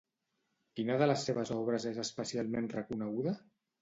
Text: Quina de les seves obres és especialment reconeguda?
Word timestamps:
Quina 0.79 0.95
de 1.01 1.07
les 1.11 1.27
seves 1.29 1.51
obres 1.57 1.87
és 1.93 2.01
especialment 2.07 2.71
reconeguda? 2.77 3.37